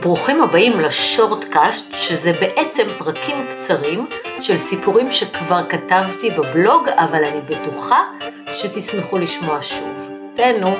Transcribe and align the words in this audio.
ברוכים 0.00 0.42
הבאים 0.42 0.80
לשורטקאסט, 0.80 1.94
שזה 1.94 2.32
בעצם 2.32 2.82
פרקים 2.98 3.36
קצרים 3.50 4.06
של 4.40 4.58
סיפורים 4.58 5.10
שכבר 5.10 5.60
כתבתי 5.68 6.30
בבלוג, 6.30 6.88
אבל 6.88 7.24
אני 7.24 7.40
בטוחה 7.40 8.00
שתשמחו 8.52 9.18
לשמוע 9.18 9.58
שוב. 9.62 10.10
תהנו. 10.34 10.74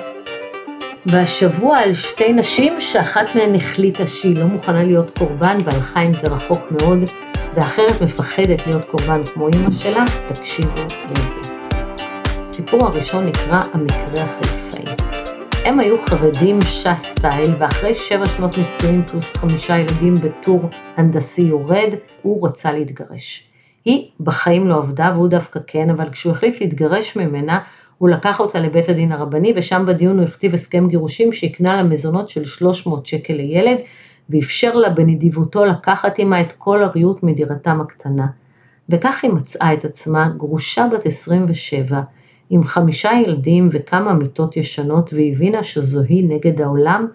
והשבוע 1.06 1.78
על 1.78 1.94
שתי 1.94 2.32
נשים 2.32 2.80
שאחת 2.80 3.34
מהן 3.34 3.54
החליטה 3.54 4.06
שהיא 4.06 4.36
לא 4.36 4.44
מוכנה 4.44 4.84
להיות 4.84 5.18
קורבן 5.18 5.58
והלכה 5.64 6.00
עם 6.00 6.14
זה 6.14 6.28
רחוק 6.28 6.62
מאוד, 6.70 6.98
ואחרת 7.54 8.02
מפחדת 8.02 8.66
להיות 8.66 8.84
קורבן 8.84 9.24
כמו 9.34 9.48
אימא 9.48 9.70
שלה, 9.78 10.04
תקשיבו 10.28 10.82
לזה. 11.10 11.52
הסיפור 12.50 12.86
הראשון 12.86 13.26
נקרא 13.26 13.60
המקרה 13.74 14.24
החיפאי. 14.24 14.77
הם 15.68 15.80
היו 15.80 15.96
חרדים 16.02 16.60
ש"ס 16.60 17.02
סטייל, 17.02 17.54
ואחרי 17.58 17.94
שבע 17.94 18.26
שנות 18.26 18.58
נישואים 18.58 19.02
פלוס 19.02 19.36
חמישה 19.36 19.78
ילדים 19.78 20.14
בטור 20.14 20.60
הנדסי 20.96 21.42
יורד, 21.42 21.94
הוא 22.22 22.48
רצה 22.48 22.72
להתגרש. 22.72 23.48
היא 23.84 24.10
בחיים 24.20 24.68
לא 24.68 24.76
עבדה 24.76 25.12
והוא 25.14 25.28
דווקא 25.28 25.60
כן, 25.66 25.90
אבל 25.90 26.10
כשהוא 26.10 26.32
החליט 26.32 26.60
להתגרש 26.60 27.16
ממנה, 27.16 27.58
הוא 27.98 28.08
לקח 28.08 28.40
אותה 28.40 28.60
לבית 28.60 28.88
הדין 28.88 29.12
הרבני, 29.12 29.52
ושם 29.56 29.84
בדיון 29.88 30.18
הוא 30.18 30.26
הכתיב 30.26 30.54
הסכם 30.54 30.88
גירושים 30.88 31.32
שהקנה 31.32 31.76
לה 31.76 31.82
מזונות 31.82 32.28
של 32.28 32.44
300 32.44 33.06
שקל 33.06 33.34
לילד, 33.34 33.78
ואפשר 34.30 34.74
לה 34.74 34.90
בנדיבותו 34.90 35.64
לקחת 35.64 36.18
עימה 36.18 36.40
את 36.40 36.52
כל 36.52 36.82
הריהוט 36.82 37.22
מדירתם 37.22 37.80
הקטנה. 37.80 38.26
וכך 38.88 39.20
היא 39.22 39.30
מצאה 39.30 39.74
את 39.74 39.84
עצמה 39.84 40.28
גרושה 40.36 40.86
בת 40.92 41.06
27, 41.06 42.00
עם 42.50 42.64
חמישה 42.64 43.10
ילדים 43.24 43.68
וכמה 43.72 44.14
מיטות 44.14 44.56
ישנות, 44.56 45.10
והבינה 45.12 45.62
שזו 45.62 46.00
היא 46.00 46.28
נגד 46.28 46.60
העולם, 46.60 47.06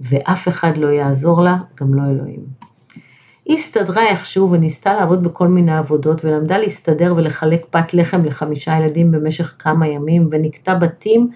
ואף 0.00 0.48
אחד 0.48 0.76
לא 0.76 0.86
יעזור 0.86 1.42
לה, 1.42 1.56
גם 1.80 1.94
לא 1.94 2.02
אלוהים. 2.10 2.40
היא 3.44 3.58
הסתדרה 3.58 4.08
איכשהו 4.08 4.50
וניסתה 4.50 4.94
לעבוד 4.94 5.22
בכל 5.22 5.48
מיני 5.48 5.76
עבודות, 5.76 6.24
ולמדה 6.24 6.58
להסתדר 6.58 7.14
ולחלק 7.16 7.66
פת 7.70 7.94
לחם 7.94 8.24
לחמישה 8.24 8.78
ילדים 8.78 9.10
במשך 9.10 9.56
כמה 9.58 9.88
ימים, 9.88 10.28
ונקטה 10.30 10.74
בתים, 10.74 11.30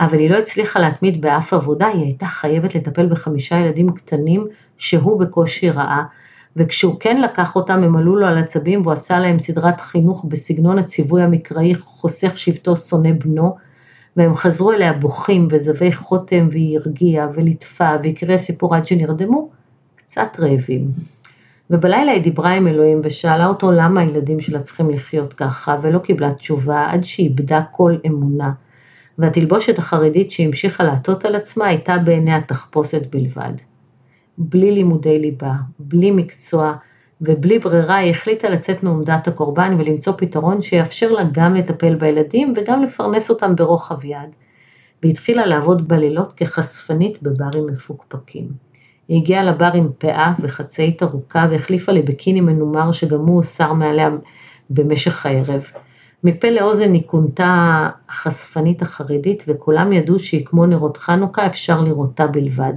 אבל 0.00 0.18
היא 0.18 0.30
לא 0.30 0.36
הצליחה 0.36 0.80
להתמיד 0.80 1.20
באף 1.20 1.52
עבודה, 1.52 1.86
היא 1.86 2.02
הייתה 2.04 2.26
חייבת 2.26 2.74
לטפל 2.74 3.06
בחמישה 3.06 3.58
ילדים 3.58 3.92
קטנים 3.92 4.46
שהוא 4.78 5.20
בקושי 5.20 5.70
ראה, 5.70 6.02
וכשהוא 6.58 6.96
כן 7.00 7.20
לקח 7.20 7.56
אותם 7.56 7.82
הם 7.82 7.96
עלו 7.96 8.16
לו 8.16 8.26
על 8.26 8.38
עצבים 8.38 8.82
והוא 8.82 8.92
עשה 8.92 9.18
להם 9.18 9.40
סדרת 9.40 9.80
חינוך 9.80 10.24
בסגנון 10.28 10.78
הציווי 10.78 11.22
המקראי 11.22 11.74
חוסך 11.74 12.38
שבטו 12.38 12.76
שונא 12.76 13.10
בנו, 13.24 13.56
והם 14.16 14.36
חזרו 14.36 14.72
אליה 14.72 14.92
בוכים 14.92 15.48
וזבי 15.50 15.92
חותם 15.92 16.48
והיא 16.50 16.78
הרגיעה 16.78 17.28
וליטפה 17.34 17.90
והקריאה 18.02 18.38
סיפור 18.38 18.74
עד 18.74 18.86
שנרדמו, 18.86 19.48
קצת 19.96 20.36
רעבים. 20.38 20.90
ובלילה 21.70 22.12
היא 22.12 22.22
דיברה 22.22 22.50
עם 22.50 22.66
אלוהים 22.66 23.00
ושאלה 23.04 23.46
אותו 23.46 23.72
למה 23.72 24.00
הילדים 24.00 24.40
שלה 24.40 24.60
צריכים 24.60 24.90
לחיות 24.90 25.32
ככה, 25.32 25.76
ולא 25.82 25.98
קיבלה 25.98 26.34
תשובה 26.34 26.86
עד 26.90 27.04
שאיבדה 27.04 27.62
כל 27.72 27.96
אמונה. 28.06 28.50
והתלבושת 29.18 29.78
החרדית 29.78 30.30
שהמשיכה 30.30 30.84
לעטות 30.84 31.24
על 31.24 31.34
עצמה 31.34 31.66
הייתה 31.66 31.98
בעיני 31.98 32.34
התחפושת 32.34 33.14
בלבד. 33.14 33.52
בלי 34.38 34.70
לימודי 34.70 35.18
ליבה, 35.18 35.52
בלי 35.78 36.10
מקצוע 36.10 36.74
ובלי 37.20 37.58
ברירה 37.58 37.96
היא 37.96 38.10
החליטה 38.10 38.48
לצאת 38.48 38.82
מעומדת 38.82 39.28
הקורבן 39.28 39.76
ולמצוא 39.78 40.12
פתרון 40.16 40.62
שיאפשר 40.62 41.12
לה 41.12 41.22
גם 41.32 41.54
לטפל 41.54 41.94
בילדים 41.94 42.54
וגם 42.56 42.82
לפרנס 42.82 43.30
אותם 43.30 43.56
ברוחב 43.56 44.04
יד. 44.04 44.30
והתחילה 45.02 45.46
לעבוד 45.46 45.88
בלילות 45.88 46.32
כחשפנית 46.32 47.22
בברים 47.22 47.66
מפוקפקים. 47.66 48.48
היא 49.08 49.22
הגיעה 49.22 49.44
לבר 49.44 49.70
עם 49.74 49.88
פאה 49.98 50.32
וחצאית 50.40 51.02
ארוכה 51.02 51.46
והחליפה 51.50 51.92
לבקיני 51.92 52.40
מנומר 52.40 52.92
שגם 52.92 53.18
הוא 53.18 53.36
הוסר 53.36 53.72
מעליה 53.72 54.10
במשך 54.70 55.26
הערב. 55.26 55.62
מפה 56.24 56.50
לאוזן 56.50 56.92
היא 56.92 57.02
כונתה 57.06 57.88
החשפנית 58.08 58.82
החרדית 58.82 59.44
וכולם 59.48 59.92
ידעו 59.92 60.18
שהיא 60.18 60.46
כמו 60.46 60.66
נרות 60.66 60.96
חנוכה 60.96 61.46
אפשר 61.46 61.80
לראותה 61.80 62.26
בלבד. 62.26 62.72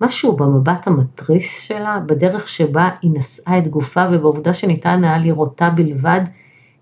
משהו 0.00 0.36
במבט 0.36 0.86
המתריס 0.86 1.60
שלה, 1.60 2.00
בדרך 2.06 2.48
שבה 2.48 2.88
היא 3.02 3.10
נשאה 3.14 3.58
את 3.58 3.68
גופה 3.68 4.04
ובעובדה 4.12 4.54
שניתן 4.54 5.04
היה 5.04 5.18
לראותה 5.18 5.70
בלבד, 5.70 6.20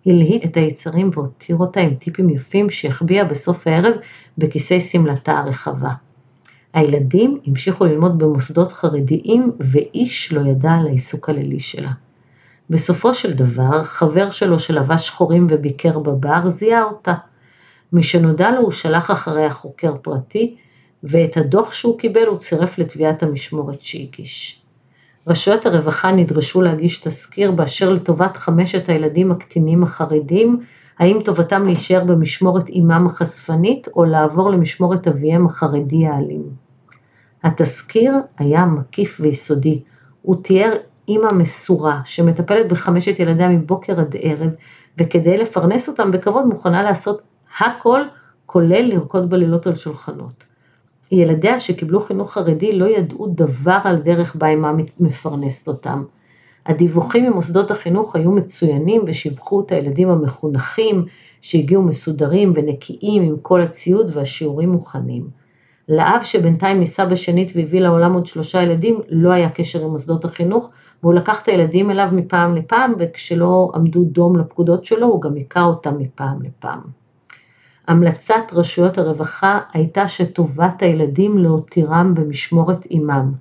הלהיט 0.07 0.45
את 0.45 0.57
היצרים 0.57 1.11
והותיר 1.15 1.57
אותה 1.57 1.81
עם 1.81 1.95
טיפים 1.95 2.31
יפים 2.31 2.71
שהחביאה 2.71 3.25
בסוף 3.25 3.67
הערב 3.67 3.95
בכיסי 4.39 4.81
שמלתה 4.81 5.39
הרחבה. 5.39 5.91
הילדים 6.73 7.41
המשיכו 7.47 7.85
ללמוד 7.85 8.19
במוסדות 8.19 8.73
חרדיים 8.73 9.53
ואיש 9.61 10.33
לא 10.33 10.51
ידע 10.51 10.73
על 10.73 10.87
העיסוק 10.87 11.29
הלילי 11.29 11.61
שלה. 11.61 11.91
בסופו 12.71 13.15
של 13.15 13.33
דבר, 13.33 13.83
חבר 13.83 14.31
שלו 14.31 14.59
שלבש 14.59 15.07
שחורים 15.07 15.47
וביקר 15.51 15.99
בבר 15.99 16.51
זיהה 16.51 16.85
אותה. 16.85 17.15
משנודע 17.93 18.51
לו 18.51 18.61
הוא 18.61 18.71
שלח 18.73 19.11
אחריה 19.11 19.51
חוקר 19.51 19.95
פרטי, 20.03 20.57
ואת 21.05 21.37
הדוח 21.37 21.73
שהוא 21.73 21.99
קיבל 21.99 22.27
הוא 22.27 22.39
צירף 22.39 22.79
לתביעת 22.79 23.23
המשמורת 23.23 23.83
שהגיש. 23.83 24.63
רשויות 25.27 25.67
הרווחה 25.67 26.13
נדרשו 26.13 26.63
להגיש 26.63 26.99
תזכיר 26.99 27.51
באשר 27.51 27.93
לטובת 27.93 28.37
חמשת 28.37 28.89
הילדים 28.89 29.31
הקטינים 29.31 29.83
החרדים, 29.83 30.61
האם 30.99 31.19
טובתם 31.25 31.67
להישאר 31.67 32.05
במשמורת 32.05 32.71
אמם 32.71 33.07
החשפנית 33.07 33.89
או 33.97 34.05
לעבור 34.05 34.51
למשמורת 34.51 35.09
אביהם 35.09 35.47
החרדי 35.47 36.07
האלים. 36.07 36.43
התזכיר 37.43 38.13
היה 38.39 38.67
מקיף 38.67 39.17
ויסודי, 39.21 39.83
הוא 40.23 40.37
תיאר 40.43 40.73
אימא 41.09 41.33
מסורה 41.33 42.01
שמטפלת 42.05 42.69
בחמשת 42.69 43.19
ילדיה 43.19 43.49
מבוקר 43.49 44.01
עד 44.01 44.17
ערב 44.21 44.51
וכדי 44.99 45.37
לפרנס 45.37 45.89
אותם 45.89 46.11
בכבוד 46.11 46.47
מוכנה 46.47 46.83
לעשות 46.83 47.23
הכל 47.61 48.01
כולל 48.47 48.83
לרקוד 48.83 49.31
בלילות 49.31 49.67
על 49.67 49.75
שולחנות. 49.75 50.54
ילדיה 51.15 51.61
שקיבלו 51.61 52.01
חינוך 52.01 52.33
חרדי 52.33 52.73
לא 52.73 52.85
ידעו 52.85 53.27
דבר 53.27 53.79
על 53.85 53.97
דרך 53.97 54.37
בה 54.37 54.49
אימה 54.49 54.73
מפרנסת 55.01 55.69
אותם. 55.69 56.05
הדיווחים 56.67 57.25
ממוסדות 57.31 57.71
החינוך 57.71 58.17
היו 58.17 58.33
מצוינים 58.33 59.03
ושיבחו 59.07 59.61
את 59.61 59.73
הילדים 59.73 60.11
המחונכים 60.11 61.05
שהגיעו 61.41 61.83
מסודרים 61.83 62.53
ונקיים 62.57 63.23
עם 63.23 63.37
כל 63.43 63.63
הציוד 63.63 64.11
והשיעורים 64.15 64.69
מוכנים. 64.69 65.29
לאב 65.89 66.23
שבינתיים 66.23 66.81
נישא 66.81 67.05
בשנית 67.05 67.53
והביא 67.55 67.81
לעולם 67.81 68.13
עוד 68.15 68.27
שלושה 68.27 68.63
ילדים 68.63 69.01
לא 69.09 69.31
היה 69.31 69.51
קשר 69.51 69.85
עם 69.85 69.91
מוסדות 69.91 70.25
החינוך 70.25 70.71
והוא 71.03 71.15
לקח 71.15 71.43
את 71.43 71.49
הילדים 71.49 71.91
אליו 71.91 72.09
מפעם 72.13 72.57
לפעם 72.57 72.95
וכשלא 72.99 73.73
עמדו 73.75 74.05
דום 74.05 74.39
לפקודות 74.39 74.85
שלו 74.85 75.07
הוא 75.07 75.23
גם 75.23 75.35
היכה 75.35 75.63
אותם 75.63 75.99
מפעם 75.99 76.43
לפעם. 76.43 77.04
המלצת 77.89 78.53
רשויות 78.53 78.99
הרווחה 78.99 79.61
הייתה 79.73 80.09
שטובת 80.09 80.83
הילדים 80.83 81.39
להותירם 81.39 82.15
במשמורת 82.15 82.87
עמם. 82.91 83.33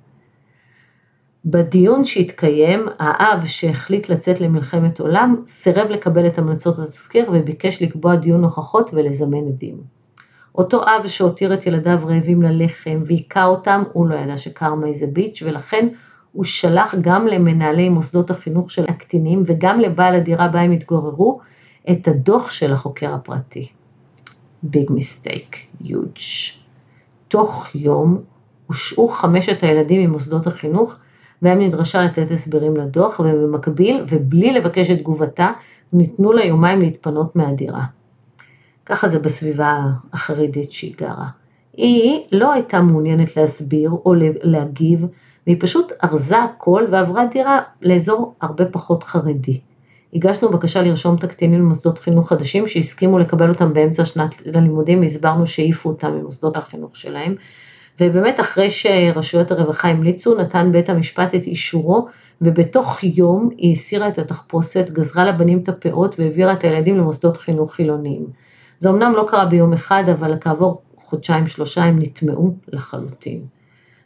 בדיון 1.44 2.04
שהתקיים, 2.04 2.86
האב 2.98 3.46
שהחליט 3.46 4.08
לצאת 4.08 4.40
למלחמת 4.40 5.00
עולם, 5.00 5.36
סירב 5.46 5.90
לקבל 5.90 6.26
את 6.26 6.38
המלצות 6.38 6.78
התזכיר 6.78 7.30
וביקש 7.32 7.82
לקבוע 7.82 8.16
דיון 8.16 8.44
הוכחות 8.44 8.90
ולזמן 8.94 9.48
עדים. 9.48 9.76
אותו 10.54 10.82
אב 10.82 11.06
שהותיר 11.06 11.54
את 11.54 11.66
ילדיו 11.66 11.98
רעבים 12.06 12.42
ללחם 12.42 13.02
והיכה 13.06 13.44
אותם, 13.44 13.82
הוא 13.92 14.06
לא 14.06 14.14
ידע 14.14 14.38
שקרמה 14.38 14.86
איזה 14.86 15.06
ביץ' 15.06 15.42
ולכן 15.46 15.88
הוא 16.32 16.44
שלח 16.44 16.94
גם 17.00 17.26
למנהלי 17.26 17.88
מוסדות 17.88 18.30
החינוך 18.30 18.70
של 18.70 18.84
הקטינים 18.88 19.42
וגם 19.46 19.80
לבעל 19.80 20.14
הדירה 20.14 20.48
בה 20.48 20.60
הם 20.60 20.70
התגוררו 20.70 21.40
את 21.90 22.08
הדוח 22.08 22.50
של 22.50 22.72
החוקר 22.72 23.14
הפרטי. 23.14 23.68
ביג 24.64 24.92
מיסטייק, 24.92 25.56
יוג'. 25.80 26.18
תוך 27.28 27.74
יום 27.74 28.18
הושעו 28.66 29.08
חמשת 29.08 29.62
הילדים 29.62 30.10
ממוסדות 30.10 30.46
החינוך 30.46 30.94
והם 31.42 31.58
נדרשה 31.58 32.02
לתת 32.02 32.30
הסברים 32.30 32.76
לדוח 32.76 33.20
ובמקביל 33.20 34.04
ובלי 34.08 34.52
לבקש 34.52 34.90
את 34.90 34.98
תגובתה 34.98 35.52
ניתנו 35.92 36.32
לה 36.32 36.44
יומיים 36.44 36.80
להתפנות 36.80 37.36
מהדירה. 37.36 37.84
ככה 38.86 39.08
זה 39.08 39.18
בסביבה 39.18 39.82
החרדית 40.12 40.72
שהיא 40.72 40.94
גרה. 40.98 41.28
היא 41.72 42.20
לא 42.32 42.52
הייתה 42.52 42.80
מעוניינת 42.80 43.36
להסביר 43.36 43.90
או 43.90 44.14
להגיב 44.42 45.06
והיא 45.46 45.56
פשוט 45.60 45.92
ארזה 46.04 46.42
הכל 46.42 46.84
ועברה 46.90 47.26
דירה 47.26 47.60
לאזור 47.82 48.34
הרבה 48.40 48.64
פחות 48.64 49.02
חרדי. 49.02 49.60
הגשנו 50.14 50.50
בקשה 50.50 50.82
לרשום 50.82 51.16
את 51.16 51.24
הקטינים 51.24 51.60
למוסדות 51.60 51.98
חינוך 51.98 52.28
חדשים 52.28 52.68
שהסכימו 52.68 53.18
לקבל 53.18 53.48
אותם 53.48 53.72
באמצע 53.72 54.04
שנת 54.04 54.34
הלימודים, 54.54 55.02
הסברנו 55.02 55.46
שהעיפו 55.46 55.88
אותם 55.88 56.12
ממוסדות 56.12 56.56
החינוך 56.56 56.96
שלהם. 56.96 57.34
ובאמת 58.00 58.40
אחרי 58.40 58.70
שרשויות 58.70 59.50
הרווחה 59.50 59.88
המליצו, 59.88 60.38
נתן 60.38 60.72
בית 60.72 60.90
המשפט 60.90 61.34
את 61.34 61.46
אישורו, 61.46 62.08
ובתוך 62.40 63.04
יום 63.04 63.48
היא 63.56 63.72
הסירה 63.72 64.08
את 64.08 64.18
התחפושת, 64.18 64.90
גזרה 64.90 65.24
לבנים 65.24 65.58
את 65.58 65.68
הפאות 65.68 66.14
והעבירה 66.18 66.52
את 66.52 66.64
הילדים 66.64 66.98
למוסדות 66.98 67.36
חינוך 67.36 67.74
חילוניים. 67.74 68.26
זה 68.80 68.90
אמנם 68.90 69.12
לא 69.16 69.26
קרה 69.28 69.46
ביום 69.46 69.72
אחד, 69.72 70.04
אבל 70.12 70.34
כעבור 70.40 70.82
חודשיים 70.96 71.46
שלושה 71.46 71.82
הם 71.82 71.98
נטמעו 71.98 72.54
לחלוטין. 72.72 73.40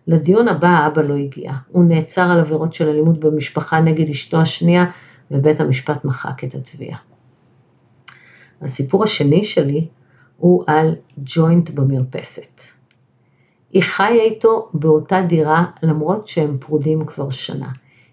לדיון 0.07 0.49
הבא 0.49 0.69
האבא 0.69 1.03
לא 1.03 1.15
הגיע. 1.15 1.53
הוא 1.69 1.85
נעצר 1.85 2.31
על 2.31 2.41
עבירות 2.41 2.75
של 2.75 2.89
אלימות 2.89 3.21
במשפחה 3.21 3.81
נגד 3.81 4.09
אשתו 4.09 4.41
השנייה, 4.41 4.85
ובית 5.31 5.61
המשפט 5.61 6.05
מחק 6.05 6.45
את 6.45 6.55
התביעה. 6.55 6.99
הסיפור 8.63 9.05
השני 9.05 9.45
שלי 9.45 9.87
הוא 10.37 10.65
על 10.67 10.95
ג'וינט 11.19 11.71
במרפסת. 11.71 12.61
היא 13.73 13.83
חיה 13.83 14.23
איתו 14.23 14.69
באותה 14.75 15.23
דירה 15.23 15.65
למרות 15.83 16.29
שהם 16.29 16.59
פרודים 16.59 17.05
כבר 17.05 17.31
שנה. 17.31 17.69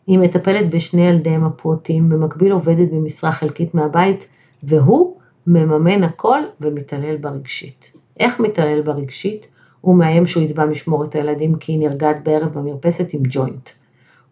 היא 0.08 0.20
מטפלת 0.20 0.70
בשני 0.70 1.08
ילדיהם 1.08 1.44
הפעוטים, 1.44 2.10
במקביל 2.10 2.52
עובדת 2.52 2.92
במשרה 2.92 3.32
חלקית 3.32 3.76
מהבית, 3.76 4.28
והוא 4.64 5.18
מממן 5.48 6.04
הכל 6.04 6.40
ומתעלל 6.62 7.18
בה 7.18 7.35
רגשית. 7.35 7.94
איך 8.20 8.40
מתעלל 8.40 8.82
בה 8.82 8.96
רגשית? 8.96 9.48
הוא 9.82 9.96
מאיים 9.96 10.28
שהוא 10.28 10.44
יתבע 10.44 10.66
משמורת 10.66 11.16
הילדים 11.16 11.56
כי 11.56 11.72
היא 11.72 11.80
נרגעת 11.80 12.24
בערב 12.24 12.54
במרפסת 12.54 13.14
עם 13.14 13.22
ג'וינט. 13.24 13.70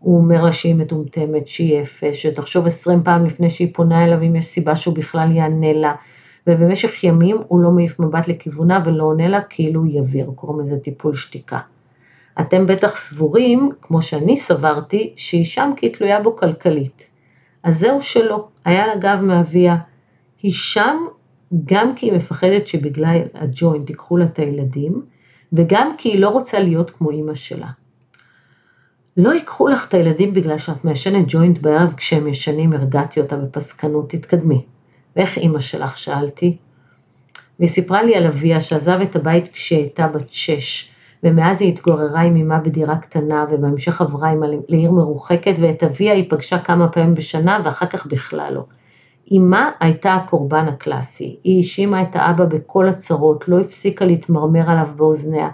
הוא 0.04 0.18
אומר 0.18 0.42
לה 0.42 0.52
שהיא 0.52 0.76
מטומטמת, 0.76 1.48
שהיא 1.48 1.82
אפס, 1.82 2.16
שתחשוב 2.16 2.68
עשרים 2.68 3.04
פעם 3.04 3.26
לפני 3.26 3.50
שהיא 3.50 3.74
פונה 3.74 4.06
אליו 4.06 4.22
אם 4.22 4.36
יש 4.36 4.46
סיבה 4.46 4.76
שהוא 4.76 4.96
בכלל 4.96 5.32
יענה 5.32 5.74
לה, 5.74 5.96
ובמשך 6.48 7.04
ימים 7.04 7.38
הוא 7.48 7.60
לא 7.60 7.72
מעיף 7.72 8.00
מבט 8.00 8.28
לכיוונה 8.28 8.84
ולא 8.86 9.04
עונה 9.04 9.28
לה 9.28 9.42
כאילו 9.42 9.82
הוא 9.82 9.90
יביר, 9.92 10.32
קוראים 10.36 10.60
לזה 10.60 10.80
טיפול 10.80 11.16
שתיקה. 11.16 11.60
אתם 12.40 12.68
בטח 12.68 12.98
סבורים, 12.98 13.70
כמו 13.82 14.02
שאני 14.02 14.38
סברתי, 14.38 15.14
שהיא 15.16 15.46
שם 15.46 15.72
כי 15.76 15.86
היא 15.86 15.94
תלויה 15.94 16.22
בו 16.22 16.36
כלכלית. 16.36 17.10
אז 17.64 17.80
זהו 17.80 18.02
שלא, 18.02 18.48
היה 18.66 18.88
לה 18.88 18.96
גב 18.96 19.20
מאביה. 19.22 19.78
היא 20.42 20.54
שם 20.54 20.98
גם 21.66 21.96
כי 21.96 22.06
היא 22.06 22.14
מפחדת 22.14 22.68
שבגלל 22.68 23.22
הג'וינט 23.34 23.90
ייקחו 23.90 24.18
לה 24.18 24.26
את 24.26 24.40
הילדים, 24.40 25.02
וגם 25.54 25.96
כי 25.98 26.10
היא 26.10 26.20
לא 26.20 26.30
רוצה 26.30 26.60
להיות 26.60 26.90
כמו 26.90 27.10
אימא 27.10 27.36
שלה. 27.36 27.68
לא 29.18 29.34
ייקחו 29.34 29.68
לך 29.68 29.88
את 29.88 29.94
הילדים 29.94 30.34
בגלל 30.34 30.58
שאת 30.58 30.86
מעשנת 30.86 31.26
ג'וינט 31.28 31.58
בערב 31.58 31.94
כשהם 31.98 32.28
ישנים, 32.28 32.74
הרגעתי 32.74 33.20
אותה 33.20 33.38
בפסקנות, 33.38 34.10
תתקדמי. 34.10 34.66
ואיך 35.16 35.38
אימא 35.38 35.60
שלך? 35.60 35.98
שאלתי. 35.98 36.58
והיא 37.60 37.70
סיפרה 37.70 38.04
לי 38.04 38.16
על 38.16 38.28
אביה 38.28 38.62
שעזב 38.62 39.00
את 39.02 39.16
הבית 39.16 39.48
כשהיא 39.48 39.80
הייתה 39.80 40.08
בת 40.08 40.30
שש, 40.30 40.92
ומאז 41.24 41.62
היא 41.62 41.74
התגוררה 41.74 42.22
עם 42.22 42.36
אמה 42.38 42.60
בדירה 42.60 42.98
קטנה, 42.98 43.46
ובהמשך 43.52 44.02
עברה 44.02 44.30
עמה 44.30 44.46
לעיר 44.70 44.92
מרוחקת, 44.92 45.54
ואת 45.62 45.84
אביה 45.84 46.14
היא 46.14 46.30
פגשה 46.30 46.60
כמה 46.60 46.88
פעמים 46.88 47.16
בשנה, 47.16 47.60
ואחר 47.66 47.86
כך 47.86 48.06
בכלל 48.06 48.54
לא. 48.54 48.66
אמה 49.38 49.70
הייתה 49.80 50.14
הקורבן 50.14 50.68
הקלאסי, 50.68 51.38
היא 51.44 51.58
האשימה 51.58 52.02
את 52.02 52.16
האבא 52.16 52.46
בכל 52.46 52.90
הצרות, 52.90 53.48
לא 53.48 53.60
הפסיקה 53.60 54.06
להתמרמר 54.06 54.70
עליו 54.70 54.88
באוזניה. 54.96 55.50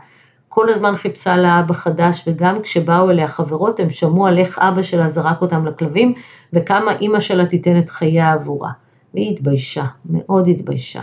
כל 0.49 0.69
הזמן 0.69 0.97
חיפשה 0.97 1.37
לה 1.37 1.59
אבא 1.59 1.73
חדש, 1.73 2.23
וגם 2.27 2.61
כשבאו 2.61 3.09
אליה 3.09 3.27
חברות, 3.27 3.79
הם 3.79 3.89
שמעו 3.89 4.27
על 4.27 4.37
איך 4.37 4.59
אבא 4.59 4.81
שלה 4.81 5.09
זרק 5.09 5.41
אותם 5.41 5.65
לכלבים, 5.65 6.13
וכמה 6.53 6.91
אימא 6.97 7.19
שלה 7.19 7.45
תיתן 7.45 7.79
את 7.79 7.89
חייה 7.89 8.33
עבורה. 8.33 8.71
והיא 9.13 9.31
התביישה, 9.31 9.85
מאוד 10.05 10.47
התביישה. 10.47 11.01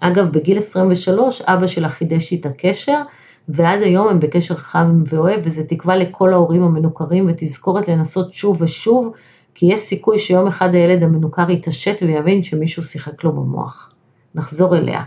אגב, 0.00 0.32
בגיל 0.32 0.58
23 0.58 1.42
אבא 1.42 1.66
שלה 1.66 1.88
חידש 1.88 2.32
איתה 2.32 2.48
קשר, 2.58 3.02
ועד 3.48 3.82
היום 3.82 4.08
הם 4.08 4.20
בקשר 4.20 4.56
חם 4.56 5.02
ואוהב, 5.06 5.40
וזה 5.44 5.64
תקווה 5.64 5.96
לכל 5.96 6.32
ההורים 6.32 6.62
המנוכרים 6.62 7.26
ותזכורת 7.28 7.88
לנסות 7.88 8.32
שוב 8.32 8.62
ושוב, 8.62 9.12
כי 9.54 9.66
יש 9.66 9.80
סיכוי 9.80 10.18
שיום 10.18 10.46
אחד 10.46 10.74
הילד 10.74 11.02
המנוכר 11.02 11.50
יתעשת 11.50 11.96
ויבין 12.02 12.42
שמישהו 12.42 12.82
שיחק 12.82 13.24
לו 13.24 13.32
במוח. 13.32 13.92
נחזור 14.34 14.76
אליה. 14.76 15.02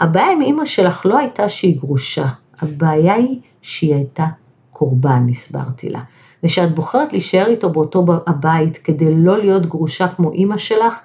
הבעיה 0.00 0.32
עם 0.32 0.42
אימא 0.42 0.66
שלך 0.66 1.06
לא 1.06 1.18
הייתה 1.18 1.48
שהיא 1.48 1.80
גרושה, 1.80 2.26
הבעיה 2.60 3.14
היא 3.14 3.40
שהיא 3.62 3.94
הייתה 3.94 4.26
קורבן, 4.70 5.26
הסברתי 5.30 5.88
לה. 5.88 6.00
ושאת 6.44 6.74
בוחרת 6.74 7.12
להישאר 7.12 7.46
איתו 7.46 7.70
באותו 7.70 8.04
הבית 8.26 8.78
כדי 8.78 9.14
לא 9.14 9.38
להיות 9.38 9.66
גרושה 9.66 10.08
כמו 10.08 10.32
אימא 10.32 10.58
שלך, 10.58 11.00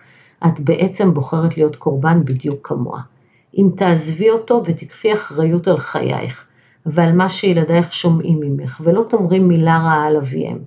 את 0.47 0.59
בעצם 0.59 1.13
בוחרת 1.13 1.57
להיות 1.57 1.75
קורבן 1.75 2.25
בדיוק 2.25 2.67
כמוה. 2.67 3.01
אם 3.57 3.69
תעזבי 3.75 4.29
אותו 4.29 4.61
ותיקחי 4.65 5.13
אחריות 5.13 5.67
על 5.67 5.77
חייך 5.77 6.45
ועל 6.85 7.11
מה 7.11 7.29
שילדייך 7.29 7.93
שומעים 7.93 8.39
ממך, 8.39 8.81
ולא 8.83 9.05
תאמרי 9.09 9.39
מילה 9.39 9.77
רעה 9.77 10.05
על 10.05 10.17
אביהם. 10.17 10.57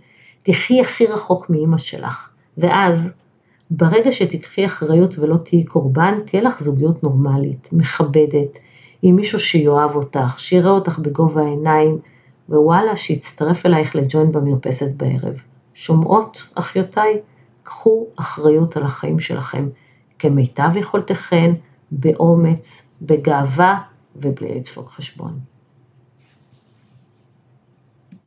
תחי 0.43 0.81
הכי 0.81 1.07
רחוק 1.07 1.51
מאימא 1.51 1.79
שלך, 1.79 2.29
ואז, 2.59 3.13
ברגע 3.71 4.13
שתיקחי 4.13 4.67
אחריות 4.67 5.19
ולא 5.19 5.37
תהיי 5.37 5.65
קורבן, 5.65 6.19
תהיה 6.27 6.43
לך 6.43 6.63
זוגיות 6.63 7.03
נורמלית, 7.03 7.69
מכבדת, 7.73 8.59
עם 9.03 9.17
מישהו 9.17 9.41
שיאהב 9.41 9.97
אותך, 9.97 10.35
שיראה 10.39 10.71
אותך 10.71 10.99
בגובה 10.99 11.43
העיניים, 11.43 11.99
ווואלה, 12.49 12.97
שיצטרף 12.97 13.67
אלייך 13.67 13.97
לג'וינט 13.97 14.33
במרפסת 14.33 14.91
בערב. 14.97 15.35
שומעות, 15.75 16.49
אחיותיי? 16.55 17.21
קחו 17.63 18.07
אחריות 18.17 18.77
על 18.77 18.83
החיים 18.83 19.21
שלכם 19.21 19.69
כמיטב 20.19 20.71
יכולתכן, 20.77 21.53
באומץ, 21.91 22.89
בגאווה 23.03 23.79
ובלי 24.17 24.55
לדפוק 24.55 24.89
חשבון. 24.89 25.52